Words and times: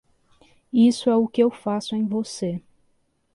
Isso 0.73 1.11
é 1.11 1.15
o 1.15 1.27
que 1.27 1.43
eu 1.43 1.51
faço 1.51 1.95
em 1.95 2.07
você. 2.07 2.59